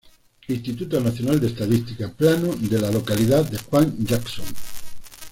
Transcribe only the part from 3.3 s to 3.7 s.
de